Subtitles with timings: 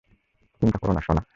[0.61, 1.21] চিন্তা করো না, সোনা।